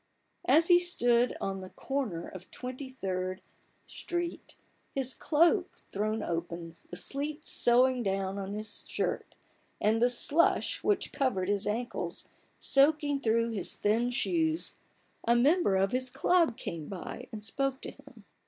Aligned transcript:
As 0.47 0.67
he 0.67 0.79
stood 0.79 1.37
on 1.39 1.59
the 1.59 1.69
corner 1.69 2.27
of 2.27 2.49
Twenty 2.49 2.89
third 2.89 3.39
Street, 3.85 4.55
his 4.95 5.13
cloak 5.13 5.77
thrown 5.77 6.23
open, 6.23 6.75
the 6.89 6.95
sleet 6.95 7.45
sowing 7.45 8.01
down 8.01 8.39
on 8.39 8.55
his 8.55 8.89
shirt, 8.89 9.35
and 9.79 10.01
the 10.01 10.09
slush 10.09 10.83
which 10.83 11.13
covered 11.13 11.49
his 11.49 11.67
ankles 11.67 12.27
soaking 12.57 13.19
through 13.19 13.51
his 13.51 13.75
thin 13.75 14.09
shoes, 14.09 14.71
a 15.25 15.35
member 15.35 15.75
of 15.75 15.91
his 15.91 16.09
ciub 16.09 16.57
came 16.57 16.87
by 16.87 17.27
and 17.31 17.43
spoke 17.43 17.79
to 17.81 17.91
him. 17.91 18.25